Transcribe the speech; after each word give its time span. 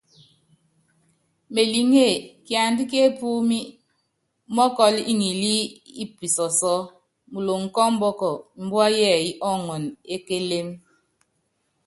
Meliŋé, 1.53 2.07
kiandá 2.45 2.83
ki 2.89 2.97
epúúmí, 3.07 3.59
mɔ́kɔl 4.55 4.95
ŋilí 5.19 5.55
i 6.03 6.05
pisɔsɔ́ 6.17 6.77
muloŋ 7.31 7.61
kɔ 7.73 7.81
ɔmbɔk, 7.89 8.19
mbua 8.63 8.85
yɛɛyɛ́ 8.99 9.37
ɔɔŋɔn 9.47 9.83
e 10.13 10.15
kélém. 10.27 10.69